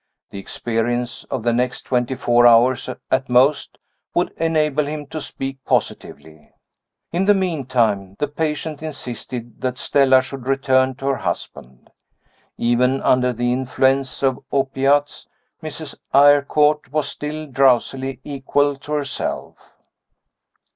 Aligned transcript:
The 0.31 0.39
experience 0.39 1.25
of 1.25 1.43
the 1.43 1.53
next 1.53 1.83
twenty 1.83 2.15
four 2.15 2.47
hours, 2.47 2.89
at 3.11 3.29
most, 3.29 3.77
would 4.15 4.33
enable 4.35 4.87
him 4.87 5.05
to 5.09 5.21
speak 5.21 5.63
positively. 5.63 6.51
In 7.11 7.25
the 7.25 7.35
meantime, 7.35 8.15
the 8.17 8.27
patient 8.27 8.81
insisted 8.81 9.61
that 9.61 9.77
Stella 9.77 10.23
should 10.23 10.47
return 10.47 10.95
to 10.95 11.05
her 11.05 11.17
husband. 11.17 11.91
Even 12.57 12.99
under 13.03 13.31
the 13.31 13.53
influence 13.53 14.23
of 14.23 14.43
opiates, 14.51 15.27
Mrs. 15.61 15.93
Eyrecourt 16.15 16.89
was 16.91 17.07
still 17.07 17.45
drowsily 17.45 18.19
equal 18.23 18.77
to 18.77 18.93
herself. 18.93 19.55